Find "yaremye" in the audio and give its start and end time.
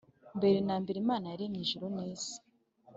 1.31-1.61